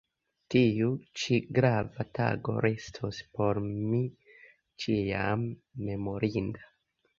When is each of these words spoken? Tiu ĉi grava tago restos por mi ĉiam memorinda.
Tiu 0.53 0.87
ĉi 1.23 1.37
grava 1.57 2.05
tago 2.21 2.55
restos 2.67 3.21
por 3.37 3.61
mi 3.67 4.01
ĉiam 4.87 5.47
memorinda. 5.93 6.69